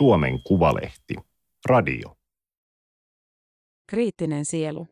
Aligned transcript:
Suomen 0.00 0.42
Kuvalehti. 0.42 1.14
Radio. 1.66 2.16
Kriittinen 3.86 4.44
sielu. 4.44 4.88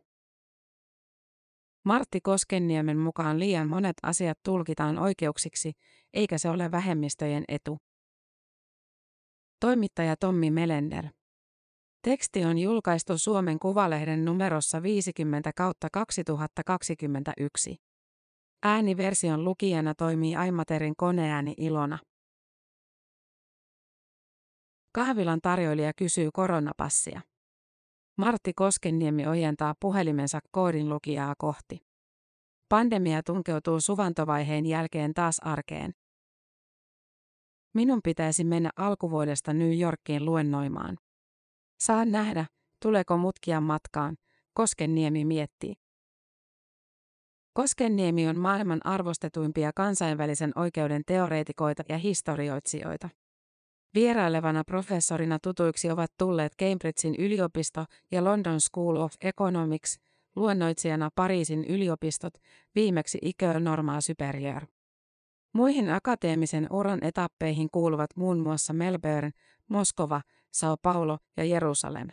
Martti 1.84 2.20
Koskenniemen 2.20 2.98
mukaan 2.98 3.38
liian 3.38 3.68
monet 3.68 3.96
asiat 4.02 4.38
tulkitaan 4.44 4.98
oikeuksiksi, 4.98 5.72
eikä 6.14 6.38
se 6.38 6.50
ole 6.50 6.70
vähemmistöjen 6.70 7.44
etu. 7.48 7.78
Toimittaja 9.60 10.16
Tommi 10.16 10.50
Melender. 10.50 11.04
Teksti 12.02 12.44
on 12.44 12.58
julkaistu 12.58 13.18
Suomen 13.18 13.58
Kuvalehden 13.58 14.24
numerossa 14.24 14.82
50 14.82 15.52
kautta 15.56 15.88
2021. 15.92 17.76
Ääniversion 18.62 19.44
lukijana 19.44 19.94
toimii 19.94 20.36
Aimaterin 20.36 20.96
koneääni 20.96 21.54
Ilona. 21.56 21.98
Kahvilan 24.98 25.40
tarjoilija 25.40 25.92
kysyy 25.92 26.30
koronapassia. 26.32 27.20
Martti 28.16 28.52
Koskenniemi 28.52 29.26
ojentaa 29.26 29.74
puhelimensa 29.80 30.40
koodin 30.50 30.88
lukijaa 30.88 31.34
kohti. 31.38 31.78
Pandemia 32.68 33.22
tunkeutuu 33.22 33.80
suvantovaiheen 33.80 34.66
jälkeen 34.66 35.14
taas 35.14 35.40
arkeen. 35.40 35.92
Minun 37.74 38.00
pitäisi 38.04 38.44
mennä 38.44 38.70
alkuvuodesta 38.76 39.52
New 39.52 39.80
Yorkiin 39.80 40.24
luennoimaan. 40.24 40.96
Saan 41.80 42.10
nähdä, 42.10 42.46
tuleeko 42.82 43.16
mutkia 43.16 43.60
matkaan, 43.60 44.16
Koskenniemi 44.54 45.24
miettii. 45.24 45.74
Koskenniemi 47.52 48.28
on 48.28 48.38
maailman 48.38 48.86
arvostetuimpia 48.86 49.70
kansainvälisen 49.74 50.52
oikeuden 50.54 51.02
teoreetikoita 51.06 51.82
ja 51.88 51.98
historioitsijoita. 51.98 53.08
Vierailevana 53.94 54.64
professorina 54.64 55.38
tutuiksi 55.38 55.90
ovat 55.90 56.12
tulleet 56.18 56.52
Cambridgein 56.56 57.14
yliopisto 57.18 57.84
ja 58.10 58.24
London 58.24 58.60
School 58.60 58.96
of 58.96 59.12
Economics, 59.20 59.98
luennoitsijana 60.36 61.10
Pariisin 61.14 61.64
yliopistot, 61.64 62.34
viimeksi 62.74 63.18
Icare 63.22 63.60
Normal 63.60 64.00
Superior. 64.00 64.66
Muihin 65.52 65.90
akateemisen 65.90 66.66
uran 66.70 67.04
etappeihin 67.04 67.68
kuuluvat 67.72 68.10
muun 68.16 68.38
muassa 68.38 68.72
Melbourne, 68.72 69.30
Moskova, 69.68 70.20
Sao 70.50 70.76
Paulo 70.82 71.18
ja 71.36 71.44
Jerusalem. 71.44 72.08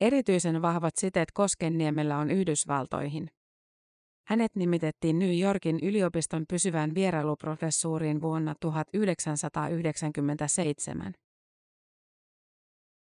Erityisen 0.00 0.62
vahvat 0.62 0.96
siteet 0.96 1.32
Koskenniemellä 1.32 2.18
on 2.18 2.30
Yhdysvaltoihin. 2.30 3.30
Hänet 4.26 4.56
nimitettiin 4.56 5.18
New 5.18 5.40
Yorkin 5.40 5.78
yliopiston 5.82 6.44
pysyvään 6.48 6.94
vierailuprofessuuriin 6.94 8.20
vuonna 8.20 8.54
1997. 8.60 11.14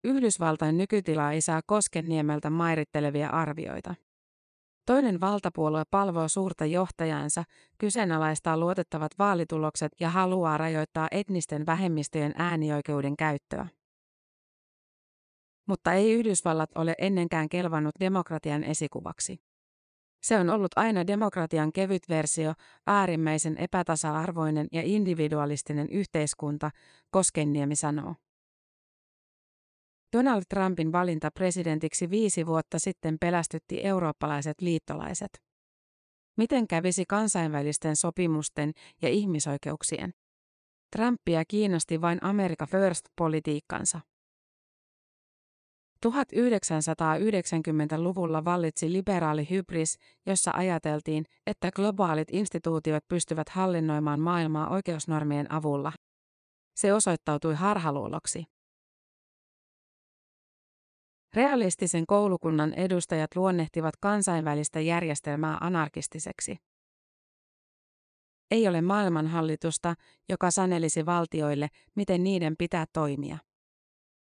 Yhdysvaltain 0.04 0.78
nykytila 0.78 1.32
ei 1.32 1.40
saa 1.40 1.60
Koskenniemeltä 1.66 2.50
mairittelevia 2.50 3.28
arvioita. 3.28 3.94
Toinen 4.86 5.20
valtapuolue 5.20 5.82
palvoo 5.90 6.28
suurta 6.28 6.66
johtajansa, 6.66 7.44
kyseenalaistaa 7.78 8.58
luotettavat 8.58 9.12
vaalitulokset 9.18 9.92
ja 10.00 10.10
haluaa 10.10 10.58
rajoittaa 10.58 11.08
etnisten 11.10 11.66
vähemmistöjen 11.66 12.32
äänioikeuden 12.36 13.16
käyttöä. 13.16 13.68
Mutta 15.66 15.92
ei 15.92 16.12
Yhdysvallat 16.12 16.70
ole 16.74 16.94
ennenkään 16.98 17.48
kelvannut 17.48 17.94
demokratian 18.00 18.64
esikuvaksi. 18.64 19.51
Se 20.22 20.38
on 20.38 20.50
ollut 20.50 20.72
aina 20.76 21.06
demokratian 21.06 21.72
kevyt 21.72 22.02
versio, 22.08 22.52
äärimmäisen 22.86 23.56
epätasa-arvoinen 23.58 24.66
ja 24.72 24.82
individualistinen 24.84 25.88
yhteiskunta, 25.90 26.70
Koskenniemi 27.10 27.76
sanoo. 27.76 28.14
Donald 30.16 30.42
Trumpin 30.48 30.92
valinta 30.92 31.30
presidentiksi 31.30 32.10
viisi 32.10 32.46
vuotta 32.46 32.78
sitten 32.78 33.16
pelästytti 33.20 33.80
eurooppalaiset 33.84 34.60
liittolaiset. 34.60 35.42
Miten 36.36 36.68
kävisi 36.68 37.04
kansainvälisten 37.08 37.96
sopimusten 37.96 38.72
ja 39.02 39.08
ihmisoikeuksien? 39.08 40.10
Trumpia 40.96 41.44
kiinnosti 41.48 42.00
vain 42.00 42.18
America 42.22 42.66
First-politiikkansa. 42.66 44.11
1990-luvulla 46.06 48.44
vallitsi 48.44 48.92
liberaali 48.92 49.46
hybris, 49.50 49.98
jossa 50.26 50.50
ajateltiin, 50.54 51.24
että 51.46 51.70
globaalit 51.70 52.28
instituutiot 52.32 53.04
pystyvät 53.08 53.48
hallinnoimaan 53.48 54.20
maailmaa 54.20 54.68
oikeusnormien 54.68 55.52
avulla. 55.52 55.92
Se 56.76 56.92
osoittautui 56.92 57.54
harhaluuloksi. 57.54 58.44
Realistisen 61.34 62.06
koulukunnan 62.06 62.74
edustajat 62.74 63.36
luonnehtivat 63.36 63.94
kansainvälistä 64.00 64.80
järjestelmää 64.80 65.58
anarkistiseksi. 65.60 66.56
Ei 68.50 68.68
ole 68.68 68.80
maailmanhallitusta, 68.80 69.94
joka 70.28 70.50
sanelisi 70.50 71.06
valtioille, 71.06 71.68
miten 71.94 72.24
niiden 72.24 72.54
pitää 72.58 72.84
toimia. 72.92 73.38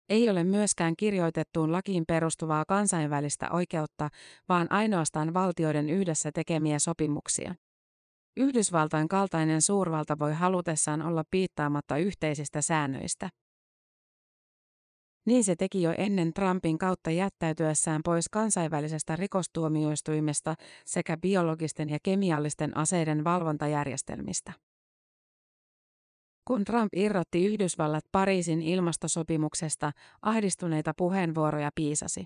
Ei 0.08 0.30
ole 0.30 0.44
myöskään 0.44 0.94
kirjoitettuun 0.96 1.72
lakiin 1.72 2.04
perustuvaa 2.08 2.64
kansainvälistä 2.68 3.50
oikeutta, 3.50 4.08
vaan 4.48 4.66
ainoastaan 4.70 5.34
valtioiden 5.34 5.90
yhdessä 5.90 6.30
tekemiä 6.34 6.78
sopimuksia. 6.78 7.54
Yhdysvaltain 8.36 9.08
kaltainen 9.08 9.62
suurvalta 9.62 10.18
voi 10.18 10.34
halutessaan 10.34 11.02
olla 11.02 11.24
piittaamatta 11.30 11.96
yhteisistä 11.96 12.60
säännöistä. 12.60 13.28
Niin 15.26 15.44
se 15.44 15.56
teki 15.56 15.82
jo 15.82 15.94
ennen 15.98 16.32
Trumpin 16.32 16.78
kautta 16.78 17.10
jättäytyessään 17.10 18.00
pois 18.04 18.28
kansainvälisestä 18.28 19.16
rikostuomioistuimesta 19.16 20.54
sekä 20.86 21.16
biologisten 21.16 21.90
ja 21.90 21.98
kemiallisten 22.02 22.76
aseiden 22.76 23.24
valvontajärjestelmistä. 23.24 24.52
Kun 26.52 26.64
Trump 26.64 26.88
irrotti 26.96 27.46
Yhdysvallat 27.46 28.04
Pariisin 28.12 28.62
ilmastosopimuksesta, 28.62 29.92
ahdistuneita 30.22 30.94
puheenvuoroja 30.96 31.70
piisasi. 31.74 32.24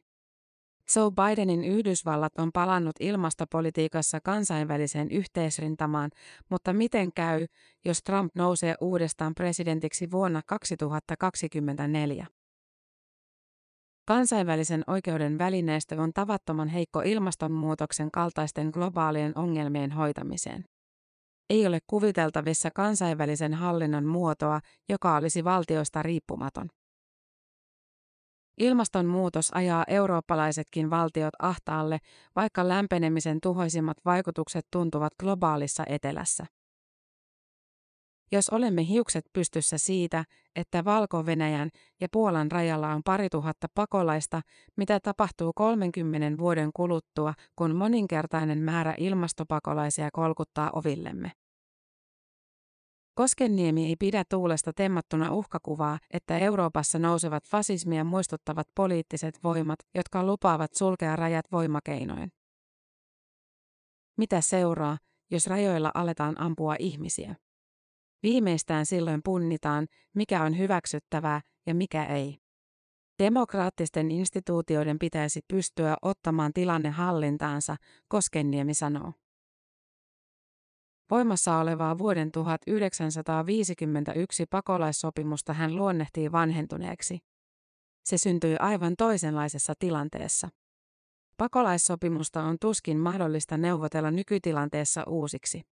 Joe 0.97 1.11
Bidenin 1.11 1.65
Yhdysvallat 1.65 2.33
on 2.39 2.51
palannut 2.53 2.97
ilmastopolitiikassa 3.01 4.21
kansainväliseen 4.21 5.11
yhteisrintamaan, 5.11 6.11
mutta 6.51 6.73
miten 6.73 7.13
käy, 7.13 7.47
jos 7.85 8.03
Trump 8.03 8.33
nousee 8.35 8.75
uudestaan 8.81 9.35
presidentiksi 9.35 10.11
vuonna 10.11 10.43
2024? 10.47 12.27
Kansainvälisen 14.07 14.85
oikeuden 14.87 15.39
välineistö 15.39 16.03
on 16.03 16.13
tavattoman 16.13 16.69
heikko 16.69 17.03
ilmastonmuutoksen 17.05 18.11
kaltaisten 18.11 18.71
globaalien 18.73 19.33
ongelmien 19.39 19.93
hoitamiseen. 19.93 20.65
Ei 21.51 21.67
ole 21.67 21.79
kuviteltavissa 21.87 22.71
kansainvälisen 22.75 23.55
hallinnon 23.55 24.07
muotoa, 24.07 24.61
joka 24.89 25.17
olisi 25.17 25.45
valtioista 25.45 26.03
riippumaton. 26.03 26.69
Ilmastonmuutos 28.59 29.51
ajaa 29.55 29.85
eurooppalaisetkin 29.89 30.91
valtiot 30.91 31.35
ahtaalle, 31.39 31.99
vaikka 32.37 32.69
lämpenemisen 32.69 33.41
tuhoisimmat 33.43 33.97
vaikutukset 34.05 34.67
tuntuvat 34.73 35.13
globaalissa 35.21 35.85
etelässä. 35.89 36.47
Jos 38.33 38.49
olemme 38.49 38.89
hiukset 38.89 39.25
pystyssä 39.33 39.79
siitä, 39.79 40.25
että 40.57 40.85
Valko-Venäjän 40.85 41.71
ja 42.01 42.09
Puolan 42.13 42.51
rajalla 42.51 42.89
on 42.89 43.03
pari 43.05 43.29
tuhatta 43.29 43.67
pakolaista, 43.75 44.41
mitä 44.77 45.01
tapahtuu 45.01 45.53
30 45.53 46.39
vuoden 46.39 46.71
kuluttua, 46.75 47.35
kun 47.57 47.77
moninkertainen 47.77 48.59
määrä 48.59 48.95
ilmastopakolaisia 48.99 50.09
kolkuttaa 50.13 50.71
ovillemme? 50.73 51.33
Koskenniemi 53.17 53.87
ei 53.87 53.97
pidä 53.97 54.25
tuulesta 54.31 54.73
temmattuna 54.73 55.33
uhkakuvaa, 55.33 55.99
että 56.11 56.39
Euroopassa 56.39 56.99
nousevat 56.99 57.49
fasismia 57.49 58.05
muistuttavat 58.05 58.67
poliittiset 58.75 59.39
voimat, 59.45 59.79
jotka 59.95 60.27
lupaavat 60.27 60.75
sulkea 60.75 61.17
rajat 61.17 61.53
voimakeinoin. 61.53 62.33
Mitä 64.17 64.41
seuraa, 64.41 64.99
jos 65.31 65.47
rajoilla 65.47 65.91
aletaan 65.95 66.41
ampua 66.41 66.77
ihmisiä? 66.79 67.37
Viimeistään 68.23 68.87
silloin 68.87 69.21
punnitaan, 69.25 69.87
mikä 70.15 70.43
on 70.43 70.59
hyväksyttävää 70.59 71.41
ja 71.67 71.75
mikä 71.75 72.05
ei. 72.05 72.39
Demokraattisten 73.19 74.11
instituutioiden 74.11 74.99
pitäisi 74.99 75.41
pystyä 75.49 75.97
ottamaan 76.03 76.53
tilanne 76.53 76.91
hallintaansa, 76.91 77.77
Koskenniemi 78.09 78.75
sanoo. 78.75 79.13
Voimassa 81.11 81.59
olevaa 81.59 81.99
vuoden 81.99 82.33
1951 82.33 84.47
pakolaissopimusta 84.47 85.53
hän 85.53 85.77
luonnehtii 85.77 86.33
vanhentuneeksi. 86.33 87.19
Se 88.05 88.19
syntyi 88.19 88.57
aivan 88.61 88.95
toisenlaisessa 88.99 89.75
tilanteessa. 89.79 90.49
Pakolaissopimusta 91.37 92.43
on 92.43 92.57
tuskin 92.61 92.99
mahdollista 92.99 93.57
neuvotella 93.57 94.11
nykytilanteessa 94.11 95.05
uusiksi. 95.09 95.63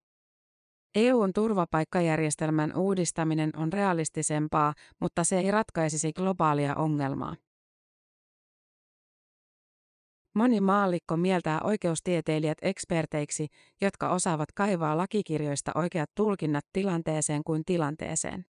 EUn 0.94 1.32
turvapaikkajärjestelmän 1.32 2.76
uudistaminen 2.76 3.50
on 3.56 3.72
realistisempaa, 3.72 4.74
mutta 5.00 5.24
se 5.24 5.38
ei 5.38 5.50
ratkaisisi 5.50 6.12
globaalia 6.12 6.74
ongelmaa. 6.74 7.36
Moni 10.34 10.60
maallikko 10.60 11.16
mieltää 11.16 11.60
oikeustieteilijät 11.64 12.58
eksperteiksi, 12.62 13.46
jotka 13.80 14.08
osaavat 14.08 14.52
kaivaa 14.52 14.96
lakikirjoista 14.96 15.72
oikeat 15.74 16.10
tulkinnat 16.14 16.64
tilanteeseen 16.72 17.44
kuin 17.44 17.62
tilanteeseen. 17.66 18.44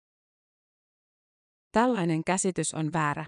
Tällainen 1.72 2.24
käsitys 2.24 2.74
on 2.74 2.92
väärä. 2.92 3.26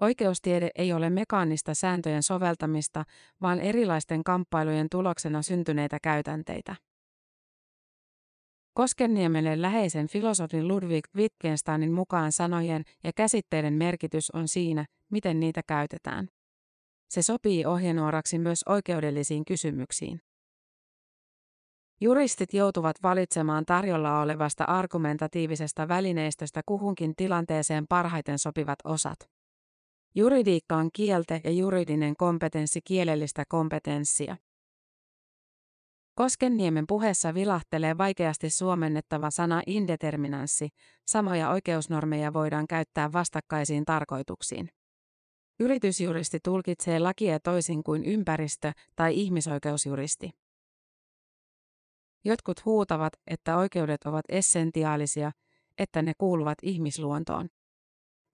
Oikeustiede 0.00 0.70
ei 0.74 0.92
ole 0.92 1.10
mekaanista 1.10 1.74
sääntöjen 1.74 2.22
soveltamista, 2.22 3.04
vaan 3.42 3.60
erilaisten 3.60 4.24
kamppailujen 4.24 4.86
tuloksena 4.90 5.42
syntyneitä 5.42 5.98
käytänteitä. 6.02 6.76
Koskenniemelle 8.74 9.62
läheisen 9.62 10.08
filosofin 10.08 10.68
Ludwig 10.68 11.04
Wittgensteinin 11.16 11.92
mukaan 11.92 12.32
sanojen 12.32 12.84
ja 13.04 13.12
käsitteiden 13.16 13.74
merkitys 13.74 14.30
on 14.30 14.48
siinä, 14.48 14.86
miten 15.10 15.40
niitä 15.40 15.60
käytetään. 15.66 16.28
Se 17.14 17.22
sopii 17.22 17.66
ohjenuoraksi 17.66 18.38
myös 18.38 18.62
oikeudellisiin 18.68 19.44
kysymyksiin. 19.44 20.20
Juristit 22.00 22.54
joutuvat 22.54 22.96
valitsemaan 23.02 23.64
tarjolla 23.66 24.20
olevasta 24.20 24.64
argumentatiivisesta 24.64 25.88
välineistöstä 25.88 26.60
kuhunkin 26.66 27.16
tilanteeseen 27.16 27.86
parhaiten 27.88 28.38
sopivat 28.38 28.78
osat. 28.84 29.18
Juridiikka 30.14 30.76
on 30.76 30.90
kielte 30.92 31.40
ja 31.44 31.50
juridinen 31.50 32.16
kompetenssi 32.16 32.80
kielellistä 32.84 33.44
kompetenssia. 33.48 34.36
Koskenniemen 36.14 36.84
puheessa 36.86 37.34
vilahtelee 37.34 37.98
vaikeasti 37.98 38.50
suomennettava 38.50 39.30
sana 39.30 39.62
indeterminanssi, 39.66 40.68
samoja 41.06 41.50
oikeusnormeja 41.50 42.32
voidaan 42.32 42.66
käyttää 42.66 43.12
vastakkaisiin 43.12 43.84
tarkoituksiin. 43.84 44.70
Yritysjuristi 45.60 46.38
tulkitsee 46.44 46.98
lakia 46.98 47.40
toisin 47.40 47.82
kuin 47.82 48.04
ympäristö- 48.04 48.72
tai 48.96 49.14
ihmisoikeusjuristi. 49.14 50.30
Jotkut 52.24 52.64
huutavat, 52.64 53.12
että 53.26 53.56
oikeudet 53.56 54.04
ovat 54.04 54.24
essentiaalisia, 54.28 55.32
että 55.78 56.02
ne 56.02 56.12
kuuluvat 56.18 56.58
ihmisluontoon. 56.62 57.48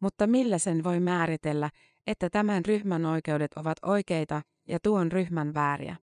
Mutta 0.00 0.26
millä 0.26 0.58
sen 0.58 0.84
voi 0.84 1.00
määritellä, 1.00 1.70
että 2.06 2.30
tämän 2.30 2.64
ryhmän 2.64 3.06
oikeudet 3.06 3.52
ovat 3.56 3.78
oikeita 3.82 4.42
ja 4.68 4.78
tuon 4.82 5.12
ryhmän 5.12 5.54
vääriä? 5.54 5.96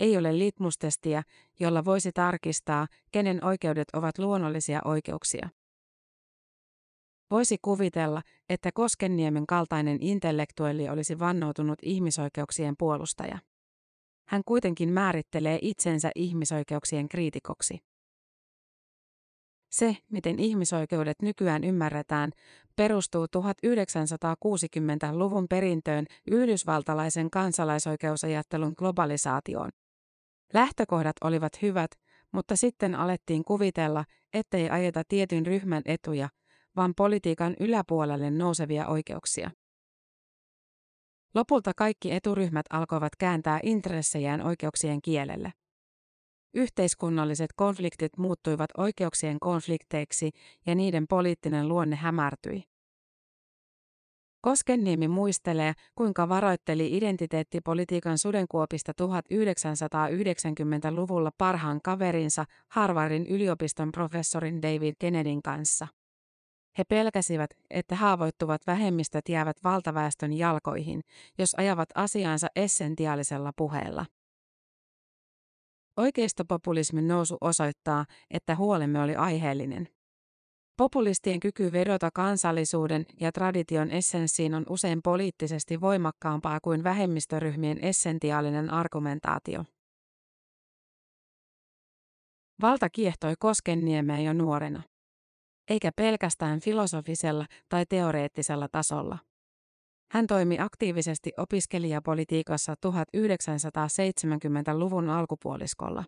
Ei 0.00 0.16
ole 0.16 0.38
litmustestiä, 0.38 1.22
jolla 1.60 1.84
voisi 1.84 2.12
tarkistaa, 2.12 2.86
kenen 3.12 3.44
oikeudet 3.44 3.88
ovat 3.92 4.18
luonnollisia 4.18 4.80
oikeuksia. 4.84 5.48
Voisi 7.32 7.56
kuvitella, 7.62 8.22
että 8.48 8.70
Koskenniemen 8.74 9.46
kaltainen 9.46 9.98
intellektuelli 10.00 10.88
olisi 10.88 11.18
vannoutunut 11.18 11.78
ihmisoikeuksien 11.82 12.74
puolustaja. 12.78 13.38
Hän 14.28 14.42
kuitenkin 14.46 14.88
määrittelee 14.88 15.58
itsensä 15.62 16.10
ihmisoikeuksien 16.14 17.08
kriitikoksi. 17.08 17.78
Se, 19.70 19.96
miten 20.10 20.38
ihmisoikeudet 20.38 21.22
nykyään 21.22 21.64
ymmärretään, 21.64 22.30
perustuu 22.76 23.26
1960-luvun 23.26 25.46
perintöön 25.48 26.06
yhdysvaltalaisen 26.30 27.30
kansalaisoikeusajattelun 27.30 28.74
globalisaatioon. 28.76 29.70
Lähtökohdat 30.54 31.16
olivat 31.24 31.62
hyvät, 31.62 31.90
mutta 32.32 32.56
sitten 32.56 32.94
alettiin 32.94 33.44
kuvitella, 33.44 34.04
ettei 34.32 34.70
ajeta 34.70 35.02
tietyn 35.08 35.46
ryhmän 35.46 35.82
etuja, 35.84 36.28
vaan 36.76 36.92
politiikan 36.96 37.56
yläpuolelle 37.60 38.30
nousevia 38.30 38.86
oikeuksia. 38.86 39.50
Lopulta 41.34 41.72
kaikki 41.76 42.12
eturyhmät 42.12 42.66
alkoivat 42.70 43.16
kääntää 43.16 43.60
intressejään 43.62 44.42
oikeuksien 44.42 45.02
kielelle. 45.02 45.52
Yhteiskunnalliset 46.54 47.50
konfliktit 47.56 48.18
muuttuivat 48.18 48.70
oikeuksien 48.76 49.40
konflikteiksi 49.40 50.30
ja 50.66 50.74
niiden 50.74 51.06
poliittinen 51.08 51.68
luonne 51.68 51.96
hämärtyi. 51.96 52.62
Koskenniemi 54.40 55.08
muistelee, 55.08 55.72
kuinka 55.94 56.28
varoitteli 56.28 56.96
identiteettipolitiikan 56.96 58.18
sudenkuopista 58.18 58.92
1990-luvulla 59.02 61.30
parhaan 61.38 61.80
kaverinsa 61.84 62.44
Harvardin 62.68 63.26
yliopiston 63.26 63.92
professorin 63.92 64.62
David 64.62 64.94
Kennedyn 64.98 65.42
kanssa. 65.42 65.86
He 66.78 66.84
pelkäsivät, 66.84 67.50
että 67.70 67.96
haavoittuvat 67.96 68.66
vähemmistöt 68.66 69.28
jäävät 69.28 69.56
valtaväestön 69.64 70.32
jalkoihin, 70.32 71.00
jos 71.38 71.54
ajavat 71.58 71.88
asiaansa 71.94 72.46
essentiaalisella 72.56 73.52
puheella. 73.56 74.06
Oikeistopopulismin 75.96 77.08
nousu 77.08 77.36
osoittaa, 77.40 78.04
että 78.30 78.56
huolemme 78.56 79.02
oli 79.02 79.14
aiheellinen. 79.14 79.88
Populistien 80.76 81.40
kyky 81.40 81.72
vedota 81.72 82.10
kansallisuuden 82.14 83.06
ja 83.20 83.32
tradition 83.32 83.90
essenssiin 83.90 84.54
on 84.54 84.66
usein 84.68 85.00
poliittisesti 85.02 85.80
voimakkaampaa 85.80 86.58
kuin 86.60 86.84
vähemmistöryhmien 86.84 87.78
essentiaalinen 87.84 88.70
argumentaatio. 88.70 89.64
Valta 92.62 92.90
kiehtoi 92.90 93.34
Koskenniemeä 93.38 94.20
jo 94.20 94.32
nuorena 94.32 94.82
eikä 95.70 95.90
pelkästään 95.96 96.60
filosofisella 96.60 97.46
tai 97.68 97.84
teoreettisella 97.88 98.68
tasolla. 98.68 99.18
Hän 100.12 100.26
toimi 100.26 100.58
aktiivisesti 100.58 101.32
opiskelijapolitiikassa 101.36 102.74
1970-luvun 102.86 105.10
alkupuoliskolla. 105.10 106.04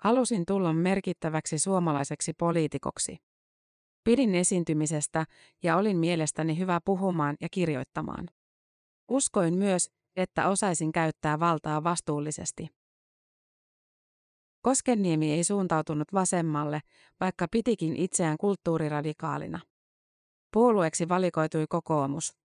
Halusin 0.00 0.46
tulla 0.46 0.72
merkittäväksi 0.72 1.58
suomalaiseksi 1.58 2.32
poliitikoksi. 2.32 3.16
Pidin 4.04 4.34
esiintymisestä 4.34 5.26
ja 5.62 5.76
olin 5.76 5.96
mielestäni 5.96 6.58
hyvä 6.58 6.80
puhumaan 6.84 7.36
ja 7.40 7.48
kirjoittamaan. 7.50 8.28
Uskoin 9.08 9.54
myös, 9.54 9.90
että 10.16 10.48
osaisin 10.48 10.92
käyttää 10.92 11.40
valtaa 11.40 11.84
vastuullisesti. 11.84 12.68
Koskenniemi 14.64 15.32
ei 15.32 15.44
suuntautunut 15.44 16.12
vasemmalle, 16.12 16.80
vaikka 17.20 17.46
pitikin 17.50 17.96
itseään 17.96 18.36
kulttuuriradikaalina. 18.38 19.60
Puolueeksi 20.52 21.08
valikoitui 21.08 21.66
kokoomus. 21.68 22.36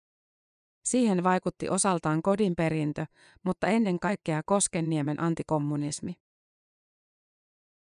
Siihen 0.84 1.24
vaikutti 1.24 1.70
osaltaan 1.70 2.22
kodin 2.22 2.56
perintö, 2.56 3.06
mutta 3.44 3.68
ennen 3.68 4.00
kaikkea 4.00 4.42
Koskenniemen 4.46 5.22
antikommunismi. 5.22 6.14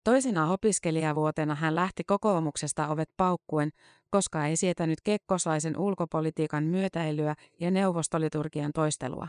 Toisena 0.04 0.52
opiskelijavuotena 0.52 1.54
hän 1.54 1.74
lähti 1.74 2.04
kokoomuksesta 2.04 2.88
ovet 2.88 3.10
paukkuen, 3.16 3.70
koska 4.10 4.46
ei 4.46 4.56
sietänyt 4.56 4.98
kekkoslaisen 5.04 5.78
ulkopolitiikan 5.78 6.64
myötäilyä 6.64 7.34
ja 7.60 7.70
neuvostoliturgian 7.70 8.72
toistelua. 8.72 9.28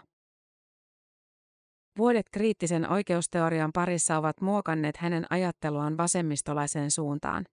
Vuodet 1.98 2.25
kriittisen 2.31 2.89
oikeusteorian 2.89 3.71
parissa 3.74 4.17
ovat 4.17 4.41
muokanneet 4.41 4.98
hänen 4.98 5.25
ajatteluaan 5.29 5.98
vasemmistolaiseen 5.98 6.91
suuntaan. 6.91 7.45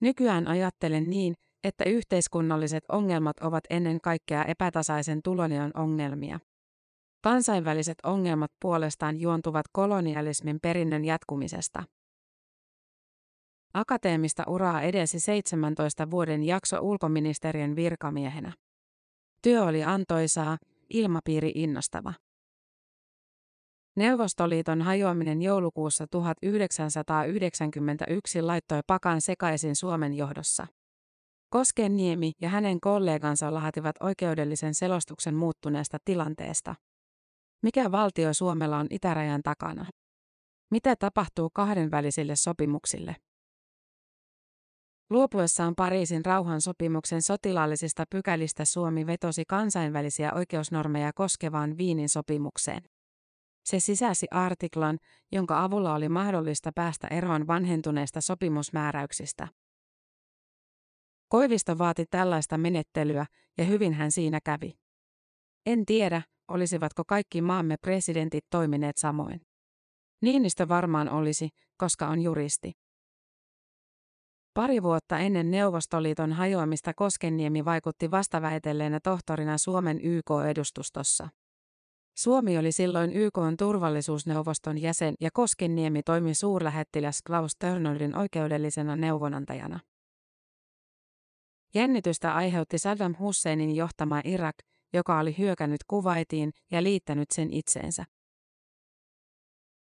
Nykyään 0.00 0.48
ajattelen 0.48 1.10
niin, 1.10 1.34
että 1.64 1.84
yhteiskunnalliset 1.84 2.84
ongelmat 2.88 3.38
ovat 3.40 3.64
ennen 3.70 4.00
kaikkea 4.00 4.44
epätasaisen 4.44 5.20
tulonjaon 5.24 5.70
ongelmia. 5.74 6.38
Kansainväliset 7.24 7.98
ongelmat 8.04 8.50
puolestaan 8.60 9.20
juontuvat 9.20 9.66
kolonialismin 9.72 10.58
perinnön 10.62 11.04
jatkumisesta. 11.04 11.84
Akateemista 13.74 14.44
uraa 14.46 14.82
edesi 14.82 15.20
17 15.20 16.10
vuoden 16.10 16.44
jakso 16.44 16.78
ulkoministeriön 16.80 17.76
virkamiehenä. 17.76 18.52
Työ 19.42 19.64
oli 19.64 19.84
antoisaa, 19.84 20.58
ilmapiiri 20.90 21.52
innostava. 21.54 22.14
Neuvostoliiton 23.98 24.82
hajoaminen 24.82 25.42
joulukuussa 25.42 26.06
1991 26.06 28.42
laittoi 28.42 28.80
pakan 28.86 29.20
sekaisin 29.20 29.76
Suomen 29.76 30.14
johdossa. 30.14 30.66
Koskenniemi 31.50 32.32
ja 32.40 32.48
hänen 32.48 32.80
kollegansa 32.80 33.54
lahativat 33.54 33.96
oikeudellisen 34.00 34.74
selostuksen 34.74 35.34
muuttuneesta 35.34 35.98
tilanteesta. 36.04 36.74
Mikä 37.62 37.92
valtio 37.92 38.34
Suomella 38.34 38.78
on 38.78 38.86
itärajan 38.90 39.42
takana? 39.42 39.86
Mitä 40.70 40.96
tapahtuu 40.96 41.50
kahdenvälisille 41.54 42.36
sopimuksille? 42.36 43.16
Luopuessaan 45.10 45.74
Pariisin 45.76 46.24
rauhansopimuksen 46.24 47.22
sotilaallisista 47.22 48.04
pykälistä 48.10 48.64
Suomi 48.64 49.06
vetosi 49.06 49.44
kansainvälisiä 49.48 50.32
oikeusnormeja 50.32 51.12
koskevaan 51.12 51.78
Viinin 51.78 52.08
sopimukseen. 52.08 52.82
Se 53.64 53.80
sisäsi 53.80 54.26
artiklan, 54.30 54.98
jonka 55.32 55.64
avulla 55.64 55.94
oli 55.94 56.08
mahdollista 56.08 56.72
päästä 56.74 57.08
eroon 57.08 57.46
vanhentuneista 57.46 58.20
sopimusmääräyksistä. 58.20 59.48
Koivisto 61.28 61.78
vaati 61.78 62.06
tällaista 62.10 62.58
menettelyä, 62.58 63.26
ja 63.58 63.64
hyvin 63.64 63.92
hän 63.92 64.12
siinä 64.12 64.40
kävi. 64.44 64.78
En 65.66 65.86
tiedä, 65.86 66.22
olisivatko 66.48 67.02
kaikki 67.04 67.40
maamme 67.40 67.76
presidentit 67.76 68.44
toimineet 68.50 68.96
samoin. 68.96 69.40
Niinistö 70.22 70.68
varmaan 70.68 71.08
olisi, 71.08 71.48
koska 71.76 72.08
on 72.08 72.20
juristi. 72.20 72.72
Pari 74.54 74.82
vuotta 74.82 75.18
ennen 75.18 75.50
Neuvostoliiton 75.50 76.32
hajoamista 76.32 76.94
Koskenniemi 76.94 77.64
vaikutti 77.64 78.10
vastaväitelleenä 78.10 79.00
tohtorina 79.00 79.58
Suomen 79.58 80.00
YK-edustustossa. 80.04 81.28
Suomi 82.18 82.58
oli 82.58 82.72
silloin 82.72 83.12
YK 83.12 83.38
turvallisuusneuvoston 83.58 84.78
jäsen 84.78 85.14
ja 85.20 85.30
Koskenniemi 85.32 86.02
toimi 86.02 86.34
suurlähettiläs 86.34 87.22
Klaus 87.26 87.52
Törnöldin 87.58 88.16
oikeudellisena 88.16 88.96
neuvonantajana. 88.96 89.80
Jännitystä 91.74 92.34
aiheutti 92.34 92.78
Saddam 92.78 93.14
Husseinin 93.18 93.76
johtama 93.76 94.20
Irak, 94.24 94.56
joka 94.92 95.18
oli 95.18 95.34
hyökännyt 95.38 95.80
Kuwaitiin 95.86 96.52
ja 96.70 96.82
liittänyt 96.82 97.30
sen 97.30 97.52
itseensä. 97.52 98.04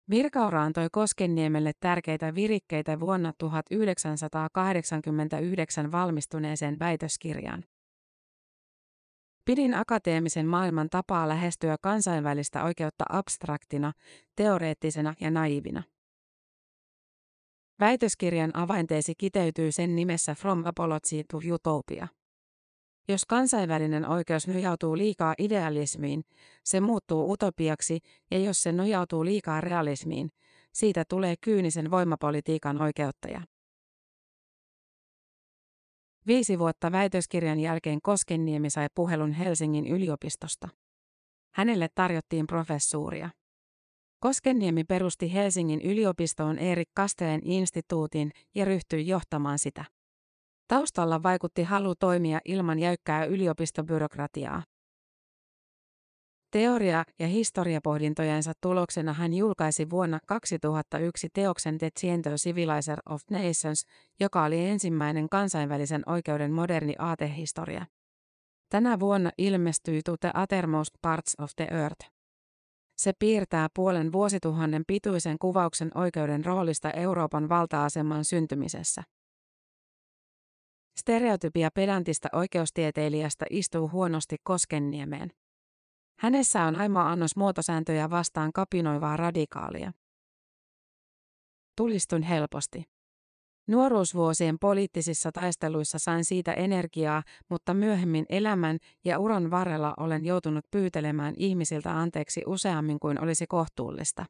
Virkaura 0.10 0.64
antoi 0.64 0.88
Koskenniemelle 0.92 1.72
tärkeitä 1.80 2.36
virikkeitä 2.36 3.00
vuonna 3.00 3.34
1989 3.38 5.92
valmistuneeseen 5.92 6.80
väitöskirjaan. 6.80 7.64
Pidin 9.46 9.74
akateemisen 9.74 10.48
maailman 10.48 10.90
tapaa 10.90 11.28
lähestyä 11.28 11.76
kansainvälistä 11.82 12.64
oikeutta 12.64 13.06
abstraktina, 13.10 13.94
teoreettisena 14.36 15.14
ja 15.20 15.32
naivina. 15.32 15.84
Väitöskirjan 17.80 18.52
avainteesi 18.58 19.14
kiteytyy 19.18 19.72
sen 19.72 19.96
nimessä 19.96 20.36
From 20.36 20.66
Apology 20.66 21.24
to 21.32 21.40
Utopia. 21.54 22.08
Jos 23.08 23.26
kansainvälinen 23.26 24.08
oikeus 24.08 24.48
nojautuu 24.48 24.98
liikaa 24.98 25.34
idealismiin, 25.38 26.24
se 26.64 26.80
muuttuu 26.80 27.32
utopiaksi, 27.32 28.00
ja 28.32 28.40
jos 28.40 28.62
se 28.62 28.72
nojautuu 28.72 29.26
liikaa 29.26 29.62
realismiin, 29.62 30.30
siitä 30.72 31.04
tulee 31.10 31.36
kyynisen 31.42 31.92
voimapolitiikan 31.92 32.82
oikeuttaja. 32.82 33.42
Viisi 36.28 36.60
vuotta 36.60 36.92
väitöskirjan 36.92 37.60
jälkeen 37.60 38.02
Koskenniemi 38.02 38.70
sai 38.70 38.88
puhelun 38.96 39.32
Helsingin 39.32 39.88
yliopistosta. 39.88 40.68
Hänelle 41.56 41.88
tarjottiin 41.96 42.48
professuuria. 42.48 43.30
Koskenniemi 44.20 44.84
perusti 44.84 45.34
Helsingin 45.34 45.82
yliopistoon 45.82 46.58
Erik 46.60 46.90
Kasteen 46.94 47.42
instituutin 47.44 48.32
ja 48.56 48.66
ryhtyi 48.66 49.08
johtamaan 49.08 49.60
sitä. 49.60 49.86
Taustalla 50.68 51.24
vaikutti 51.24 51.64
halu 51.64 51.96
toimia 51.96 52.40
ilman 52.46 52.80
jäykkää 52.80 53.26
yliopistobyrokratiaa. 53.26 54.64
Teoria- 56.56 57.04
ja 57.20 57.28
historiapohdintojensa 57.28 58.54
tuloksena 58.62 59.14
hän 59.14 59.34
julkaisi 59.34 59.90
vuonna 59.90 60.20
2001 60.28 61.28
teoksen 61.34 61.78
The 61.78 61.90
Ciento 62.00 62.30
Civilizer 62.30 63.00
of 63.10 63.22
Nations, 63.32 63.86
joka 64.20 64.44
oli 64.44 64.66
ensimmäinen 64.66 65.30
kansainvälisen 65.30 66.04
oikeuden 66.06 66.52
moderni 66.52 66.94
aatehistoria. 67.00 67.86
Tänä 68.70 69.00
vuonna 69.00 69.32
ilmestyi 69.38 70.02
To 70.02 70.18
the 70.18 70.32
Uttermost 70.44 70.90
Parts 71.02 71.36
of 71.40 71.52
the 71.56 71.68
Earth. 71.72 72.10
Se 72.98 73.14
piirtää 73.20 73.68
puolen 73.76 74.12
vuosituhannen 74.12 74.84
pituisen 74.88 75.38
kuvauksen 75.40 75.92
oikeuden 75.96 76.46
roolista 76.46 76.92
Euroopan 76.92 77.50
valta-aseman 77.50 78.26
syntymisessä. 78.26 79.04
Stereotypia 81.00 81.70
pedantista 81.74 82.30
oikeustieteilijästä 82.34 83.46
istuu 83.50 83.90
huonosti 83.92 84.36
Koskenniemeen. 84.44 85.32
Hänessä 86.20 86.64
on 86.64 86.76
aima 86.76 87.12
annos 87.12 87.36
muotosääntöjä 87.36 88.10
vastaan 88.10 88.54
kapinoivaa 88.54 89.18
radikaalia. 89.18 89.92
Tulistun 91.78 92.24
helposti. 92.24 92.84
Nuoruusvuosien 93.68 94.60
poliittisissa 94.60 95.32
taisteluissa 95.32 96.00
sain 96.00 96.26
siitä 96.26 96.54
energiaa, 96.54 97.24
mutta 97.50 97.74
myöhemmin 97.74 98.26
elämän 98.30 98.78
ja 99.06 99.20
uran 99.20 99.52
varrella 99.52 99.94
olen 99.98 100.26
joutunut 100.26 100.66
pyytelemään 100.72 101.34
ihmisiltä 101.38 102.00
anteeksi 102.00 102.44
useammin 102.46 103.00
kuin 103.00 103.24
olisi 103.24 103.48
kohtuullista. 103.48 104.26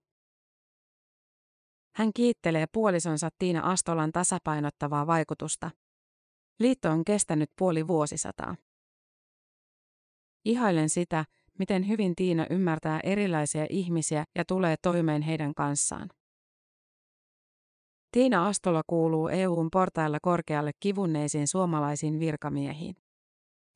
Hän 1.95 2.13
kiittelee 2.13 2.65
puolisonsa 2.71 3.29
Tiina 3.39 3.61
Astolan 3.71 4.11
tasapainottavaa 4.11 5.07
vaikutusta. 5.07 5.71
Liitto 6.59 6.89
on 6.89 7.05
kestänyt 7.05 7.51
puoli 7.57 7.87
vuosisataa. 7.87 8.55
Ihailen 10.45 10.89
sitä, 10.89 11.25
miten 11.59 11.87
hyvin 11.87 12.15
Tiina 12.15 12.45
ymmärtää 12.49 12.99
erilaisia 13.03 13.65
ihmisiä 13.69 14.25
ja 14.35 14.45
tulee 14.45 14.75
toimeen 14.81 15.21
heidän 15.21 15.53
kanssaan. 15.53 16.09
Tiina 18.11 18.47
Astola 18.47 18.81
kuuluu 18.87 19.27
EUn 19.27 19.69
portailla 19.71 20.17
korkealle 20.21 20.71
kivunneisiin 20.79 21.47
suomalaisiin 21.47 22.19
virkamiehiin. 22.19 22.95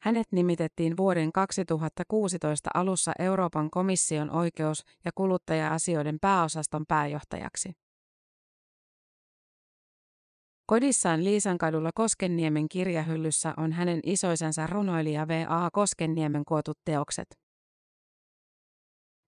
Hänet 0.01 0.27
nimitettiin 0.31 0.97
vuoden 0.97 1.31
2016 1.31 2.69
alussa 2.73 3.11
Euroopan 3.19 3.69
komission 3.69 4.29
oikeus- 4.31 4.83
ja 5.05 5.11
kuluttaja-asioiden 5.15 6.17
pääosaston 6.21 6.85
pääjohtajaksi. 6.87 7.71
Kodissaan 10.65 11.23
Liisankadulla 11.23 11.89
Koskenniemen 11.95 12.69
kirjahyllyssä 12.69 13.53
on 13.57 13.71
hänen 13.71 13.99
isoisensa 14.03 14.67
runoilija 14.67 15.27
V.A. 15.27 15.69
Koskenniemen 15.71 16.45
kuotut 16.45 16.77
teokset. 16.85 17.27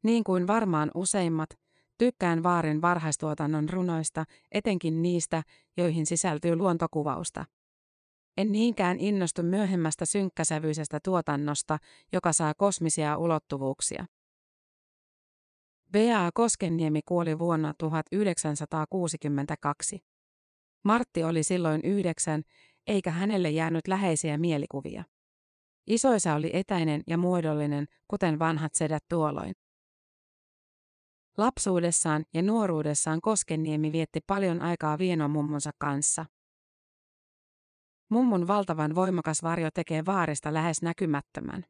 Niin 0.03 0.23
kuin 0.23 0.47
varmaan 0.47 0.91
useimmat, 0.95 1.49
tykkään 1.97 2.43
Vaarin 2.43 2.81
varhaistuotannon 2.81 3.69
runoista, 3.69 4.25
etenkin 4.51 5.01
niistä, 5.01 5.43
joihin 5.77 6.05
sisältyy 6.05 6.55
luontokuvausta. 6.55 7.45
En 8.37 8.51
niinkään 8.51 8.99
innostu 8.99 9.43
myöhemmästä 9.43 10.05
synkkäsävyisestä 10.05 10.99
tuotannosta, 11.03 11.77
joka 12.13 12.33
saa 12.33 12.53
kosmisia 12.53 13.17
ulottuvuuksia. 13.17 14.05
V.A. 15.93 16.29
Koskenniemi 16.33 17.01
kuoli 17.05 17.39
vuonna 17.39 17.73
1962. 17.77 19.99
Martti 20.83 21.23
oli 21.23 21.43
silloin 21.43 21.81
yhdeksän, 21.83 22.43
eikä 22.87 23.11
hänelle 23.11 23.49
jäänyt 23.49 23.87
läheisiä 23.87 24.37
mielikuvia. 24.37 25.03
Isoisa 25.87 26.35
oli 26.35 26.49
etäinen 26.53 27.01
ja 27.07 27.17
muodollinen, 27.17 27.85
kuten 28.07 28.39
vanhat 28.39 28.75
sedät 28.75 29.03
tuolloin. 29.09 29.53
Lapsuudessaan 31.37 32.25
ja 32.33 32.41
nuoruudessaan 32.41 33.21
Koskenniemi 33.21 33.91
vietti 33.91 34.19
paljon 34.27 34.61
aikaa 34.61 34.97
mummonsa 35.27 35.71
kanssa. 35.77 36.25
Mummun 38.09 38.47
valtavan 38.47 38.95
voimakas 38.95 39.43
varjo 39.43 39.69
tekee 39.73 40.05
vaarista 40.05 40.53
lähes 40.53 40.81
näkymättömän. 40.81 41.65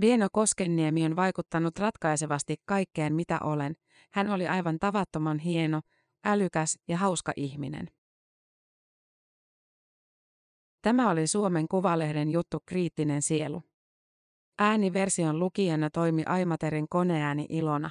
Vieno 0.00 0.28
Koskenniemi 0.32 1.06
on 1.06 1.16
vaikuttanut 1.16 1.78
ratkaisevasti 1.78 2.56
kaikkeen 2.64 3.14
mitä 3.14 3.38
olen. 3.40 3.76
Hän 4.12 4.30
oli 4.30 4.48
aivan 4.48 4.78
tavattoman 4.78 5.38
hieno, 5.38 5.80
älykäs 6.24 6.78
ja 6.88 6.98
hauska 6.98 7.32
ihminen. 7.36 7.90
Tämä 10.82 11.10
oli 11.10 11.26
Suomen 11.26 11.68
Kuvalehden 11.68 12.30
juttu 12.30 12.58
Kriittinen 12.66 13.22
sielu. 13.22 13.62
Ääniversion 14.58 15.38
lukijana 15.38 15.90
toimi 15.90 16.22
Aimaterin 16.26 16.86
koneääni 16.88 17.46
Ilona. 17.48 17.90